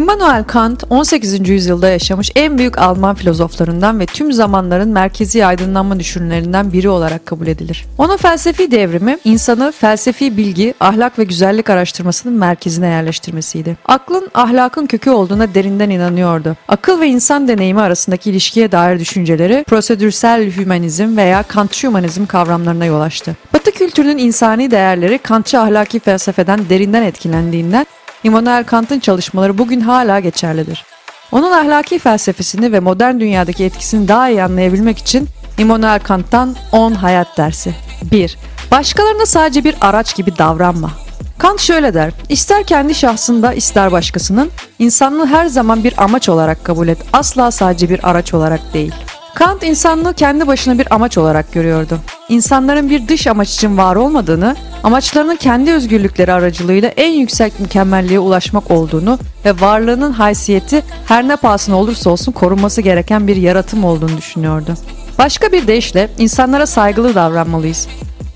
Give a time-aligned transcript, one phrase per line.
[0.00, 1.48] Immanuel Kant 18.
[1.48, 7.46] yüzyılda yaşamış en büyük Alman filozoflarından ve tüm zamanların merkezi aydınlanma düşünürlerinden biri olarak kabul
[7.46, 7.86] edilir.
[7.98, 13.76] Onun felsefi devrimi insanı felsefi bilgi, ahlak ve güzellik araştırmasının merkezine yerleştirmesiydi.
[13.84, 16.56] Aklın ahlakın kökü olduğuna derinden inanıyordu.
[16.68, 23.00] Akıl ve insan deneyimi arasındaki ilişkiye dair düşünceleri prosedürsel hümanizm veya Kantçı hümanizm kavramlarına yol
[23.00, 23.36] açtı.
[23.54, 27.86] Batı kültürünün insani değerleri Kantçı ahlaki felsefeden derinden etkilendiğinden
[28.24, 30.84] Immanuel Kant'ın çalışmaları bugün hala geçerlidir.
[31.32, 37.38] Onun ahlaki felsefesini ve modern dünyadaki etkisini daha iyi anlayabilmek için Immanuel Kant'tan 10 hayat
[37.38, 37.74] dersi.
[38.12, 38.38] 1.
[38.70, 40.90] Başkalarına sadece bir araç gibi davranma.
[41.38, 46.88] Kant şöyle der, ister kendi şahsında ister başkasının, insanlığı her zaman bir amaç olarak kabul
[46.88, 48.94] et, asla sadece bir araç olarak değil.
[49.34, 51.98] Kant insanlığı kendi başına bir amaç olarak görüyordu.
[52.30, 58.70] İnsanların bir dış amaç için var olmadığını, amaçlarının kendi özgürlükleri aracılığıyla en yüksek mükemmelliğe ulaşmak
[58.70, 64.74] olduğunu ve varlığının haysiyeti her ne pahasına olursa olsun korunması gereken bir yaratım olduğunu düşünüyordu.
[65.18, 67.88] Başka bir deyişle insanlara saygılı davranmalıyız.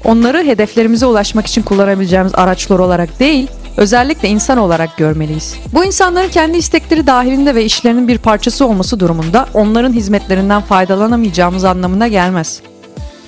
[0.05, 5.55] Onları hedeflerimize ulaşmak için kullanabileceğimiz araçlar olarak değil, özellikle insan olarak görmeliyiz.
[5.73, 12.09] Bu insanların kendi istekleri dahilinde ve işlerinin bir parçası olması durumunda onların hizmetlerinden faydalanamayacağımız anlamına
[12.09, 12.63] gelmez.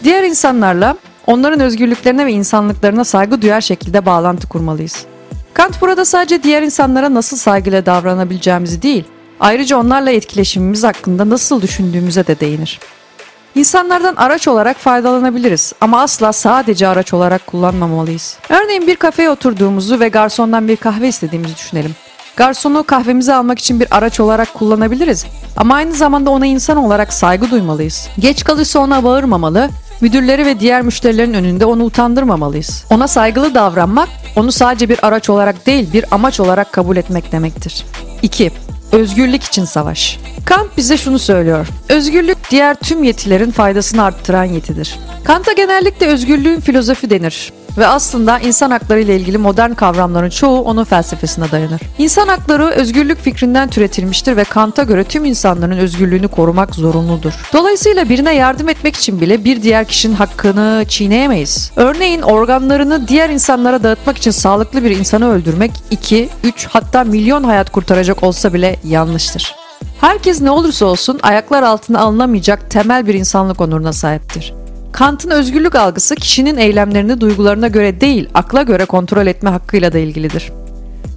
[0.06, 5.04] Diğer insanlarla onların özgürlüklerine ve insanlıklarına saygı duyar şekilde bağlantı kurmalıyız.
[5.54, 9.04] Kant burada sadece diğer insanlara nasıl saygıyla davranabileceğimizi değil,
[9.40, 12.80] ayrıca onlarla etkileşimimiz hakkında nasıl düşündüğümüze de değinir.
[13.54, 18.38] İnsanlardan araç olarak faydalanabiliriz ama asla sadece araç olarak kullanmamalıyız.
[18.48, 21.94] Örneğin bir kafeye oturduğumuzu ve garsondan bir kahve istediğimizi düşünelim.
[22.36, 25.26] Garsonu kahvemizi almak için bir araç olarak kullanabiliriz
[25.56, 28.08] ama aynı zamanda ona insan olarak saygı duymalıyız.
[28.18, 32.84] Geç kalırsa ona bağırmamalı, müdürleri ve diğer müşterilerin önünde onu utandırmamalıyız.
[32.90, 37.84] Ona saygılı davranmak, onu sadece bir araç olarak değil bir amaç olarak kabul etmek demektir.
[38.22, 38.50] 2.
[38.92, 40.18] Özgürlük için savaş.
[40.44, 41.66] Kant bize şunu söylüyor.
[41.88, 44.98] Özgürlük diğer tüm yetilerin faydasını arttıran yetidir.
[45.24, 50.84] Kant'a genellikle özgürlüğün filozofi denir ve aslında insan hakları ile ilgili modern kavramların çoğu onun
[50.84, 51.80] felsefesine dayanır.
[51.98, 57.32] İnsan hakları özgürlük fikrinden türetilmiştir ve Kant'a göre tüm insanların özgürlüğünü korumak zorunludur.
[57.52, 61.70] Dolayısıyla birine yardım etmek için bile bir diğer kişinin hakkını çiğneyemeyiz.
[61.76, 67.70] Örneğin organlarını diğer insanlara dağıtmak için sağlıklı bir insanı öldürmek 2, 3 hatta milyon hayat
[67.70, 69.54] kurtaracak olsa bile yanlıştır.
[70.00, 74.54] Herkes ne olursa olsun ayaklar altına alınamayacak temel bir insanlık onuruna sahiptir.
[74.96, 80.52] Kant'ın özgürlük algısı kişinin eylemlerini duygularına göre değil, akla göre kontrol etme hakkıyla da ilgilidir.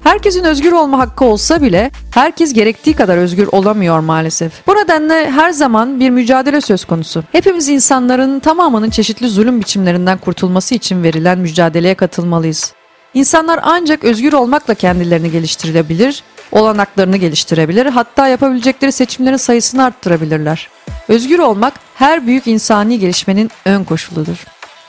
[0.03, 4.67] Herkesin özgür olma hakkı olsa bile herkes gerektiği kadar özgür olamıyor maalesef.
[4.67, 7.23] Bu nedenle her zaman bir mücadele söz konusu.
[7.31, 12.73] Hepimiz insanların tamamının çeşitli zulüm biçimlerinden kurtulması için verilen mücadeleye katılmalıyız.
[13.13, 20.69] İnsanlar ancak özgür olmakla kendilerini geliştirebilir, olanaklarını geliştirebilir, hatta yapabilecekleri seçimlerin sayısını arttırabilirler.
[21.09, 24.45] Özgür olmak her büyük insani gelişmenin ön koşuludur.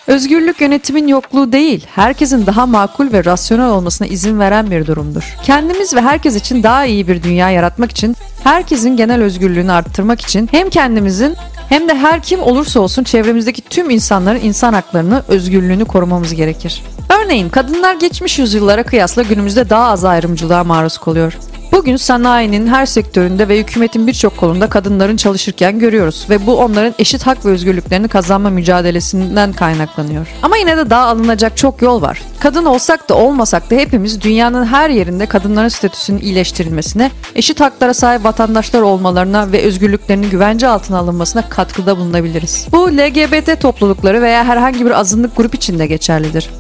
[0.07, 5.37] Özgürlük yönetimin yokluğu değil, herkesin daha makul ve rasyonel olmasına izin veren bir durumdur.
[5.43, 10.49] Kendimiz ve herkes için daha iyi bir dünya yaratmak için, herkesin genel özgürlüğünü arttırmak için
[10.51, 11.37] hem kendimizin
[11.69, 16.83] hem de her kim olursa olsun çevremizdeki tüm insanların insan haklarını, özgürlüğünü korumamız gerekir.
[17.23, 21.39] Örneğin kadınlar geçmiş yüzyıllara kıyasla günümüzde daha az ayrımcılığa maruz kalıyor.
[21.81, 27.27] Bugün sanayinin her sektöründe ve hükümetin birçok kolunda kadınların çalışırken görüyoruz ve bu onların eşit
[27.27, 30.27] hak ve özgürlüklerini kazanma mücadelesinden kaynaklanıyor.
[30.43, 32.23] Ama yine de daha alınacak çok yol var.
[32.41, 38.25] Kadın olsak da olmasak da hepimiz dünyanın her yerinde kadınların statüsünün iyileştirilmesine, eşit haklara sahip
[38.25, 42.67] vatandaşlar olmalarına ve özgürlüklerinin güvence altına alınmasına katkıda bulunabiliriz.
[42.73, 46.51] Bu LGBT toplulukları veya herhangi bir azınlık grup için de geçerlidir.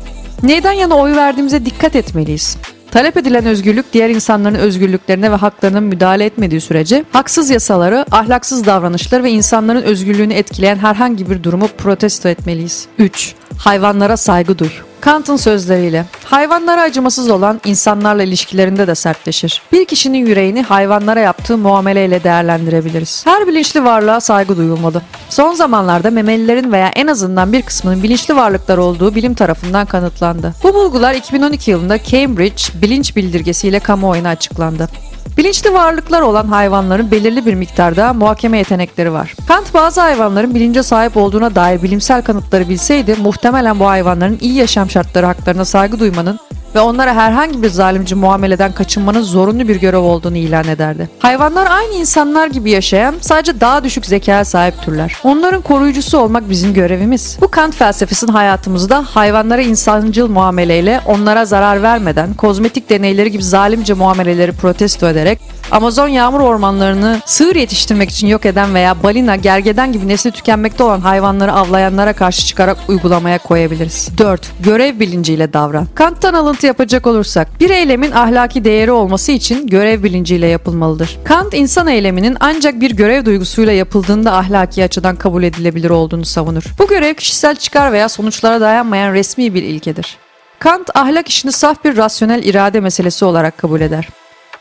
[0.43, 2.57] Neyden yana oy verdiğimize dikkat etmeliyiz.
[2.91, 9.25] Talep edilen özgürlük diğer insanların özgürlüklerine ve haklarına müdahale etmediği sürece haksız yasaları, ahlaksız davranışları
[9.25, 12.87] ve insanların özgürlüğünü etkileyen herhangi bir durumu protesto etmeliyiz.
[12.99, 13.35] 3.
[13.59, 14.71] Hayvanlara saygı duy.
[15.01, 19.63] Kant'ın sözleriyle hayvanlara acımasız olan insanlarla ilişkilerinde de sertleşir.
[19.73, 23.27] Bir kişinin yüreğini hayvanlara yaptığı muameleyle değerlendirebiliriz.
[23.27, 25.03] Her bilinçli varlığa saygı duyulmalı.
[25.29, 30.55] Son zamanlarda memelilerin veya en azından bir kısmının bilinçli varlıklar olduğu bilim tarafından kanıtlandı.
[30.63, 34.89] Bu bulgular 2012 yılında Cambridge bilinç bildirgesiyle kamuoyuna açıklandı.
[35.37, 39.35] Bilinçli varlıklar olan hayvanların belirli bir miktarda muhakeme yetenekleri var.
[39.49, 44.90] Kant bazı hayvanların bilince sahip olduğuna dair bilimsel kanıtları bilseydi muhtemelen bu hayvanların iyi yaşam
[44.91, 46.39] şartları haklarına saygı duymanın
[46.75, 51.09] ve onlara herhangi bir zalimci muameleden kaçınmanın zorunlu bir görev olduğunu ilan ederdi.
[51.19, 55.17] Hayvanlar aynı insanlar gibi yaşayan, sadece daha düşük zekaya sahip türler.
[55.25, 57.39] Onların koruyucusu olmak bizim görevimiz.
[57.41, 64.53] Bu Kant felsefesinin hayatımızda hayvanlara insancıl muameleyle onlara zarar vermeden, kozmetik deneyleri gibi zalimce muameleleri
[64.53, 65.41] protesto ederek
[65.71, 71.01] Amazon yağmur ormanlarını sığır yetiştirmek için yok eden veya balina, gergeden gibi nesli tükenmekte olan
[71.01, 74.09] hayvanları avlayanlara karşı çıkarak uygulamaya koyabiliriz.
[74.19, 74.53] 4.
[74.65, 75.87] Görev bilinciyle davran.
[75.95, 81.19] Kant'tan alıntı yapacak olursak, bir eylemin ahlaki değeri olması için görev bilinciyle yapılmalıdır.
[81.25, 86.65] Kant, insan eyleminin ancak bir görev duygusuyla yapıldığında ahlaki açıdan kabul edilebilir olduğunu savunur.
[86.79, 90.17] Bu görev kişisel çıkar veya sonuçlara dayanmayan resmi bir ilkedir.
[90.59, 94.09] Kant ahlak işini saf bir rasyonel irade meselesi olarak kabul eder.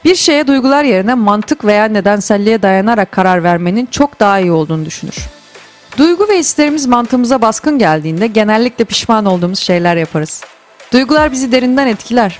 [0.05, 5.15] Bir şeye duygular yerine mantık veya nedenselliğe dayanarak karar vermenin çok daha iyi olduğunu düşünür.
[5.97, 10.43] Duygu ve hislerimiz mantığımıza baskın geldiğinde genellikle pişman olduğumuz şeyler yaparız.
[10.93, 12.39] Duygular bizi derinden etkiler.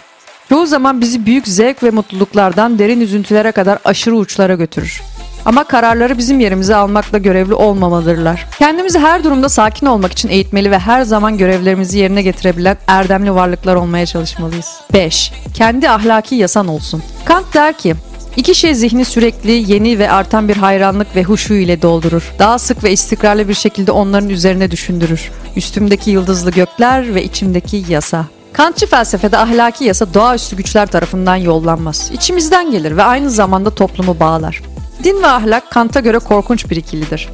[0.49, 5.01] Çoğu zaman bizi büyük zevk ve mutluluklardan derin üzüntülere kadar aşırı uçlara götürür.
[5.45, 8.45] Ama kararları bizim yerimize almakla görevli olmamalıdırlar.
[8.59, 13.75] Kendimizi her durumda sakin olmak için eğitmeli ve her zaman görevlerimizi yerine getirebilen erdemli varlıklar
[13.75, 14.81] olmaya çalışmalıyız.
[14.93, 15.31] 5.
[15.53, 17.03] Kendi ahlaki yasan olsun.
[17.25, 17.95] Kant der ki,
[18.37, 22.33] İki şey zihni sürekli yeni ve artan bir hayranlık ve huşu ile doldurur.
[22.39, 25.31] Daha sık ve istikrarlı bir şekilde onların üzerine düşündürür.
[25.55, 28.25] Üstümdeki yıldızlı gökler ve içimdeki yasa.
[28.53, 32.11] Kantçı felsefede ahlaki yasa doğaüstü güçler tarafından yollanmaz.
[32.13, 34.61] İçimizden gelir ve aynı zamanda toplumu bağlar.
[35.03, 37.29] Din ve ahlak Kant'a göre korkunç bir ikilidir.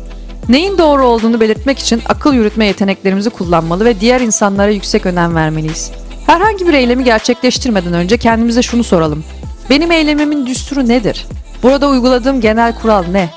[0.49, 5.91] Neyin doğru olduğunu belirtmek için akıl yürütme yeteneklerimizi kullanmalı ve diğer insanlara yüksek önem vermeliyiz.
[6.25, 9.23] Herhangi bir eylemi gerçekleştirmeden önce kendimize şunu soralım.
[9.69, 11.25] Benim eylemimin düsturu nedir?
[11.63, 13.29] Burada uyguladığım genel kural ne?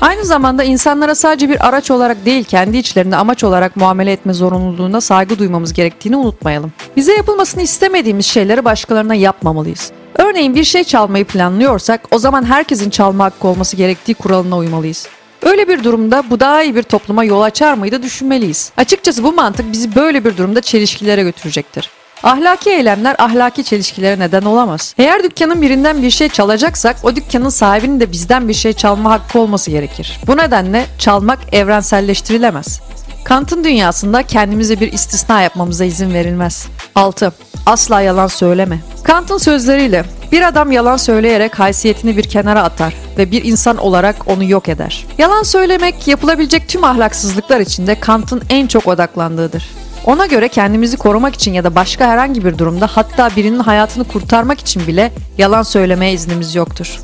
[0.00, 5.00] Aynı zamanda insanlara sadece bir araç olarak değil kendi içlerinde amaç olarak muamele etme zorunluluğuna
[5.00, 6.72] saygı duymamız gerektiğini unutmayalım.
[6.96, 9.92] Bize yapılmasını istemediğimiz şeyleri başkalarına yapmamalıyız.
[10.18, 15.06] Örneğin bir şey çalmayı planlıyorsak o zaman herkesin çalma hakkı olması gerektiği kuralına uymalıyız.
[15.42, 18.72] Öyle bir durumda bu daha iyi bir topluma yol açar mıydı düşünmeliyiz.
[18.76, 21.90] Açıkçası bu mantık bizi böyle bir durumda çelişkilere götürecektir.
[22.22, 24.94] Ahlaki eylemler ahlaki çelişkilere neden olamaz.
[24.98, 29.38] Eğer dükkanın birinden bir şey çalacaksak o dükkanın sahibinin de bizden bir şey çalma hakkı
[29.38, 30.20] olması gerekir.
[30.26, 32.80] Bu nedenle çalmak evrenselleştirilemez.
[33.24, 36.66] Kant'ın dünyasında kendimize bir istisna yapmamıza izin verilmez.
[36.94, 37.32] 6.
[37.66, 38.78] Asla yalan söyleme.
[39.06, 44.44] Kant'ın sözleriyle bir adam yalan söyleyerek haysiyetini bir kenara atar ve bir insan olarak onu
[44.44, 45.06] yok eder.
[45.18, 49.70] Yalan söylemek yapılabilecek tüm ahlaksızlıklar içinde Kant'ın en çok odaklandığıdır.
[50.06, 54.60] Ona göre kendimizi korumak için ya da başka herhangi bir durumda hatta birinin hayatını kurtarmak
[54.60, 57.00] için bile yalan söylemeye iznimiz yoktur.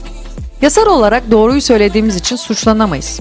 [0.62, 3.20] Yasal olarak doğruyu söylediğimiz için suçlanamayız.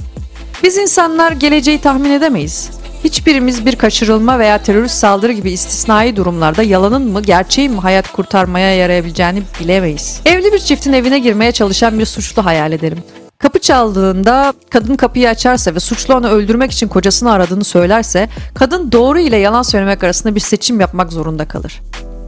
[0.64, 2.81] Biz insanlar geleceği tahmin edemeyiz.
[3.04, 8.76] Hiçbirimiz bir kaçırılma veya terörist saldırı gibi istisnai durumlarda yalanın mı gerçeğin mi hayat kurtarmaya
[8.76, 10.22] yarayabileceğini bilemeyiz.
[10.26, 13.04] Evli bir çiftin evine girmeye çalışan bir suçlu hayal edelim.
[13.38, 19.20] Kapı çaldığında kadın kapıyı açarsa ve suçlu onu öldürmek için kocasını aradığını söylerse kadın doğru
[19.20, 21.82] ile yalan söylemek arasında bir seçim yapmak zorunda kalır.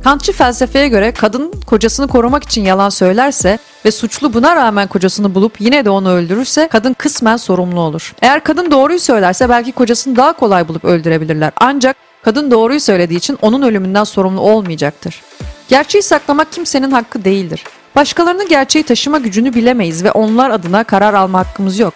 [0.03, 5.61] Kantçı felsefeye göre kadın kocasını korumak için yalan söylerse ve suçlu buna rağmen kocasını bulup
[5.61, 8.13] yine de onu öldürürse kadın kısmen sorumlu olur.
[8.21, 11.51] Eğer kadın doğruyu söylerse belki kocasını daha kolay bulup öldürebilirler.
[11.57, 15.21] Ancak kadın doğruyu söylediği için onun ölümünden sorumlu olmayacaktır.
[15.69, 17.63] Gerçeği saklamak kimsenin hakkı değildir.
[17.95, 21.93] Başkalarının gerçeği taşıma gücünü bilemeyiz ve onlar adına karar alma hakkımız yok.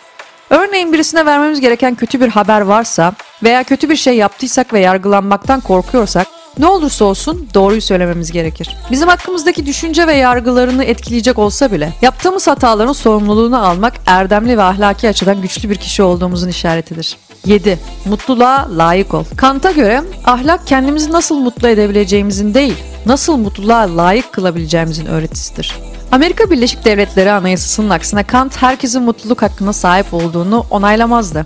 [0.50, 3.14] Örneğin birisine vermemiz gereken kötü bir haber varsa
[3.44, 8.78] veya kötü bir şey yaptıysak ve yargılanmaktan korkuyorsak ne olursa olsun doğruyu söylememiz gerekir.
[8.92, 15.10] Bizim hakkımızdaki düşünce ve yargılarını etkileyecek olsa bile yaptığımız hataların sorumluluğunu almak erdemli ve ahlaki
[15.10, 17.18] açıdan güçlü bir kişi olduğumuzun işaretidir.
[17.46, 17.80] 7.
[18.06, 19.24] Mutluluğa layık ol.
[19.38, 25.76] Kant'a göre ahlak kendimizi nasıl mutlu edebileceğimizin değil, nasıl mutluluğa layık kılabileceğimizin öğretisidir.
[26.12, 31.46] Amerika Birleşik Devletleri Anayasası'nın aksine Kant herkesin mutluluk hakkına sahip olduğunu onaylamazdı.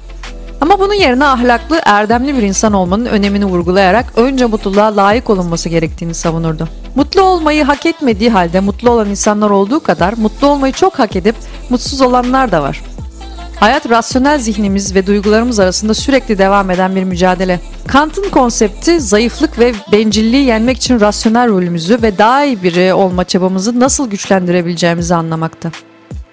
[0.61, 6.13] Ama bunun yerine ahlaklı, erdemli bir insan olmanın önemini vurgulayarak önce mutluluğa layık olunması gerektiğini
[6.13, 6.67] savunurdu.
[6.95, 11.35] Mutlu olmayı hak etmediği halde mutlu olan insanlar olduğu kadar mutlu olmayı çok hak edip
[11.69, 12.81] mutsuz olanlar da var.
[13.59, 17.59] Hayat rasyonel zihnimiz ve duygularımız arasında sürekli devam eden bir mücadele.
[17.87, 23.79] Kant'ın konsepti zayıflık ve bencilliği yenmek için rasyonel rolümüzü ve daha iyi biri olma çabamızı
[23.79, 25.71] nasıl güçlendirebileceğimizi anlamakta.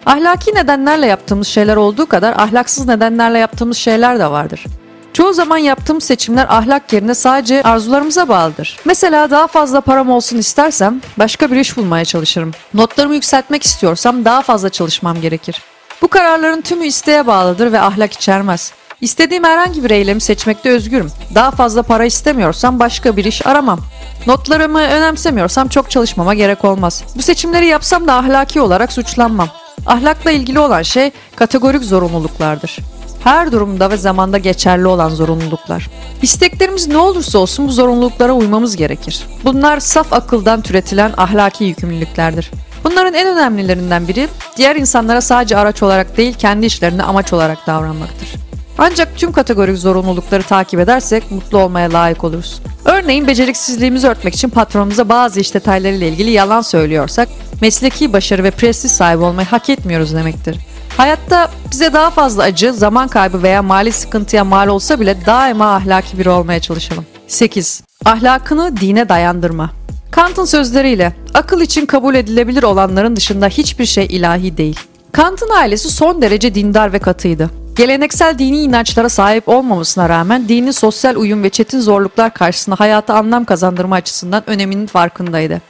[0.07, 4.65] Ahlaki nedenlerle yaptığımız şeyler olduğu kadar ahlaksız nedenlerle yaptığımız şeyler de vardır.
[5.13, 8.77] Çoğu zaman yaptığım seçimler ahlak yerine sadece arzularımıza bağlıdır.
[8.85, 12.51] Mesela daha fazla param olsun istersem başka bir iş bulmaya çalışırım.
[12.75, 15.63] Notlarımı yükseltmek istiyorsam daha fazla çalışmam gerekir.
[16.03, 18.73] Bu kararların tümü isteğe bağlıdır ve ahlak içermez.
[19.01, 21.11] İstediğim herhangi bir eylemi seçmekte özgürüm.
[21.35, 23.81] Daha fazla para istemiyorsam başka bir iş aramam.
[24.27, 27.05] Notlarımı önemsemiyorsam çok çalışmama gerek olmaz.
[27.17, 29.49] Bu seçimleri yapsam da ahlaki olarak suçlanmam.
[29.89, 32.79] Ahlakla ilgili olan şey kategorik zorunluluklardır.
[33.25, 35.91] her durumda ve zamanda geçerli olan zorunluluklar.
[36.23, 39.27] İsteklerimiz ne olursa olsun bu zorunluluklara uymamız gerekir.
[39.45, 42.51] Bunlar saf akıldan türetilen ahlaki yükümlülüklerdir.
[42.85, 48.48] Bunların en önemlilerinden biri diğer insanlara sadece araç olarak değil kendi işlerine amaç olarak davranmaktır.
[48.79, 52.61] Ancak tüm kategorik zorunlulukları takip edersek mutlu olmaya layık oluruz.
[52.85, 57.29] Örneğin beceriksizliğimizi örtmek için patronumuza bazı iş detaylarıyla ilgili yalan söylüyorsak
[57.61, 60.57] mesleki başarı ve prestij sahibi olmayı hak etmiyoruz demektir.
[60.97, 66.19] Hayatta bize daha fazla acı, zaman kaybı veya mali sıkıntıya mal olsa bile daima ahlaki
[66.19, 67.07] biri olmaya çalışalım.
[67.27, 67.83] 8.
[68.05, 69.71] Ahlakını dine dayandırma.
[70.11, 74.81] Kant'ın sözleriyle akıl için kabul edilebilir olanların dışında hiçbir şey ilahi değil.
[75.13, 77.51] Kant'ın ailesi son derece dindar ve katıydı.
[77.79, 83.45] Geleneksel dini inançlara sahip olmamasına rağmen dini sosyal uyum ve çetin zorluklar karşısında hayata anlam
[83.45, 85.61] kazandırma açısından öneminin farkındaydı.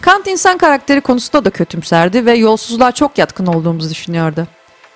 [0.00, 4.46] Kant insan karakteri konusunda da kötümserdi ve yolsuzluğa çok yatkın olduğumuzu düşünüyordu.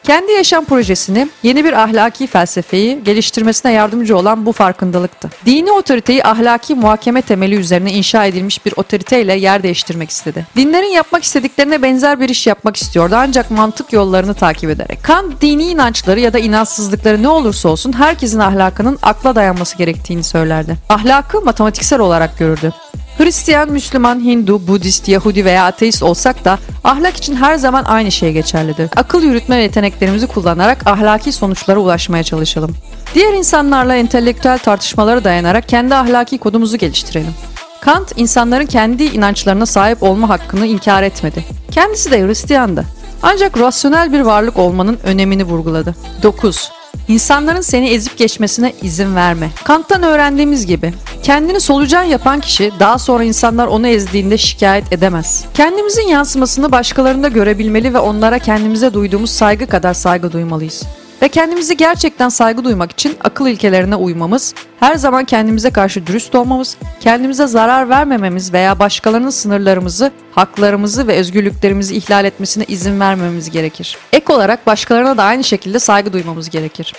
[0.03, 5.31] Kendi yaşam projesini, yeni bir ahlaki felsefeyi geliştirmesine yardımcı olan bu farkındalıktı.
[5.47, 10.47] Dini otoriteyi ahlaki muhakeme temeli üzerine inşa edilmiş bir otoriteyle yer değiştirmek istedi.
[10.57, 15.03] Dinlerin yapmak istediklerine benzer bir iş yapmak istiyordu ancak mantık yollarını takip ederek.
[15.03, 20.77] Kant dini inançları ya da inançsızlıkları ne olursa olsun herkesin ahlakının akla dayanması gerektiğini söylerdi.
[20.89, 22.73] Ahlakı matematiksel olarak görürdü.
[23.19, 28.33] Hristiyan, Müslüman, Hindu, Budist, Yahudi veya ateist olsak da ahlak için her zaman aynı şey
[28.33, 28.91] geçerlidir.
[28.97, 32.77] Akıl yürütme yeteneklerimizi kullanarak ahlaki sonuçlara ulaşmaya çalışalım.
[33.15, 37.35] Diğer insanlarla entelektüel tartışmalara dayanarak kendi ahlaki kodumuzu geliştirelim.
[37.81, 41.45] Kant, insanların kendi inançlarına sahip olma hakkını inkar etmedi.
[41.71, 42.85] Kendisi de Hristiyandı.
[43.23, 45.95] Ancak rasyonel bir varlık olmanın önemini vurguladı.
[46.23, 46.71] 9.
[47.09, 49.51] İnsanların seni ezip geçmesine izin verme.
[49.65, 55.45] Kant'tan öğrendiğimiz gibi kendini solucan yapan kişi daha sonra insanlar onu ezdiğinde şikayet edemez.
[55.55, 60.83] Kendimizin yansımasını başkalarında görebilmeli ve onlara kendimize duyduğumuz saygı kadar saygı duymalıyız.
[61.23, 66.77] Ve kendimizi gerçekten saygı duymak için akıl ilkelerine uymamız, her zaman kendimize karşı dürüst olmamız,
[67.01, 73.97] kendimize zarar vermememiz veya başkalarının sınırlarımızı, haklarımızı ve özgürlüklerimizi ihlal etmesine izin vermememiz gerekir.
[74.13, 76.95] Ek olarak başkalarına da aynı şekilde saygı duymamız gerekir.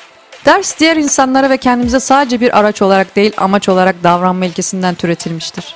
[0.46, 5.76] Ders diğer insanlara ve kendimize sadece bir araç olarak değil amaç olarak davranma ilkesinden türetilmiştir.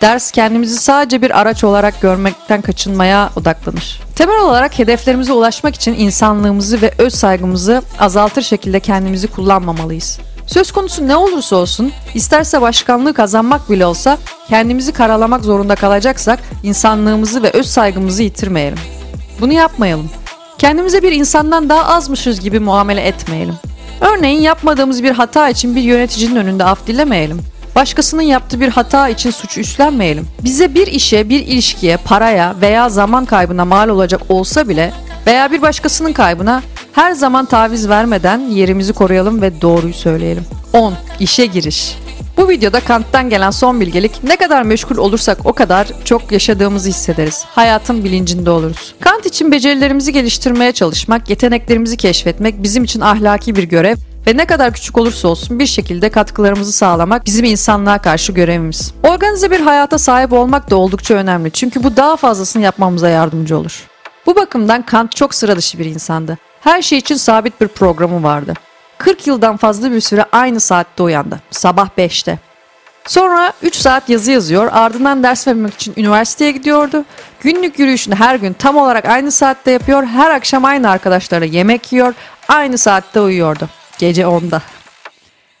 [0.00, 4.00] Ders kendimizi sadece bir araç olarak görmekten kaçınmaya odaklanır.
[4.16, 10.18] Temel olarak hedeflerimize ulaşmak için insanlığımızı ve öz saygımızı azaltır şekilde kendimizi kullanmamalıyız.
[10.46, 17.42] Söz konusu ne olursa olsun, isterse başkanlığı kazanmak bile olsa kendimizi karalamak zorunda kalacaksak insanlığımızı
[17.42, 18.78] ve öz saygımızı yitirmeyelim.
[19.40, 20.10] Bunu yapmayalım.
[20.58, 23.54] Kendimize bir insandan daha azmışız gibi muamele etmeyelim.
[24.00, 27.40] Örneğin yapmadığımız bir hata için bir yöneticinin önünde af dilemeyelim.
[27.74, 30.26] Başkasının yaptığı bir hata için suç üstlenmeyelim.
[30.44, 34.92] Bize bir işe, bir ilişkiye, paraya veya zaman kaybına mal olacak olsa bile
[35.26, 36.62] veya bir başkasının kaybına
[36.92, 40.44] her zaman taviz vermeden yerimizi koruyalım ve doğruyu söyleyelim.
[40.72, 40.94] 10.
[41.20, 41.96] İşe giriş.
[42.38, 47.44] Bu videoda Kant'tan gelen son bilgelik ne kadar meşgul olursak o kadar çok yaşadığımızı hissederiz.
[47.48, 48.94] Hayatın bilincinde oluruz.
[49.00, 54.72] Kant için becerilerimizi geliştirmeye çalışmak, yeteneklerimizi keşfetmek bizim için ahlaki bir görev ve ne kadar
[54.72, 58.92] küçük olursa olsun bir şekilde katkılarımızı sağlamak bizim insanlığa karşı görevimiz.
[59.02, 63.86] Organize bir hayata sahip olmak da oldukça önemli çünkü bu daha fazlasını yapmamıza yardımcı olur.
[64.26, 66.38] Bu bakımdan Kant çok sıra dışı bir insandı.
[66.60, 68.54] Her şey için sabit bir programı vardı.
[68.98, 71.40] 40 yıldan fazla bir süre aynı saatte uyandı.
[71.50, 72.38] Sabah 5'te.
[73.06, 77.04] Sonra 3 saat yazı yazıyor, ardından ders vermek için üniversiteye gidiyordu.
[77.40, 82.14] Günlük yürüyüşünü her gün tam olarak aynı saatte yapıyor, her akşam aynı arkadaşlarla yemek yiyor,
[82.48, 83.68] aynı saatte uyuyordu.
[83.98, 84.62] Gece 10'da.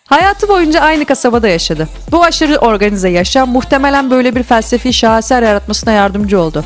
[0.06, 1.88] Hayatı boyunca aynı kasabada yaşadı.
[2.10, 6.64] Bu aşırı organize yaşam muhtemelen böyle bir felsefi şaheser yaratmasına yardımcı oldu.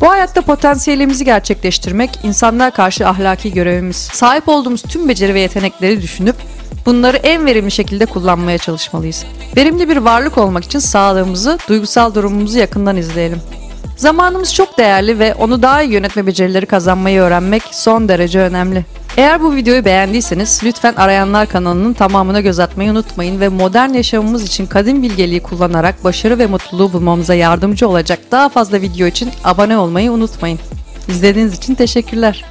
[0.00, 3.96] Bu hayatta potansiyelimizi gerçekleştirmek insanlığa karşı ahlaki görevimiz.
[3.96, 6.36] Sahip olduğumuz tüm beceri ve yetenekleri düşünüp
[6.86, 9.24] bunları en verimli şekilde kullanmaya çalışmalıyız.
[9.56, 13.42] Verimli bir varlık olmak için sağlığımızı, duygusal durumumuzu yakından izleyelim.
[13.96, 18.84] Zamanımız çok değerli ve onu daha iyi yönetme becerileri kazanmayı öğrenmek son derece önemli.
[19.16, 24.66] Eğer bu videoyu beğendiyseniz lütfen Arayanlar kanalının tamamına göz atmayı unutmayın ve modern yaşamımız için
[24.66, 30.12] kadim bilgeliği kullanarak başarı ve mutluluğu bulmamıza yardımcı olacak daha fazla video için abone olmayı
[30.12, 30.58] unutmayın.
[31.08, 32.44] İzlediğiniz için teşekkürler.